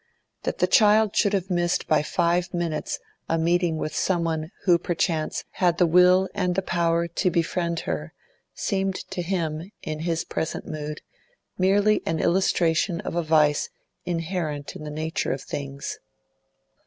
That 0.45 0.57
the 0.57 0.65
child 0.65 1.15
should 1.15 1.33
have 1.33 1.51
missed 1.51 1.87
by 1.87 2.01
five 2.01 2.55
minutes 2.55 2.97
a 3.29 3.37
meeting 3.37 3.77
with 3.77 3.93
someone 3.95 4.49
who 4.63 4.79
perchance 4.79 5.43
had 5.51 5.77
the 5.77 5.85
will 5.85 6.27
and 6.33 6.55
the 6.55 6.63
power 6.63 7.07
to 7.07 7.29
befriend 7.29 7.81
her, 7.81 8.11
seemed 8.55 8.95
to 8.95 9.21
him, 9.21 9.71
in 9.83 9.99
his 9.99 10.23
present 10.23 10.65
mood, 10.65 11.01
merely 11.55 12.01
an 12.07 12.17
illustration 12.17 12.99
of 13.01 13.13
a 13.15 13.21
vice 13.21 13.69
inherent 14.03 14.75
in 14.75 14.85
the 14.85 14.89
nature 14.89 15.33
of 15.33 15.43
things. 15.43 15.99